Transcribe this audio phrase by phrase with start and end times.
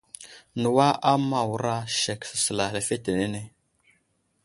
[0.61, 3.43] Newa a Mawra sek səsəla lefetenene.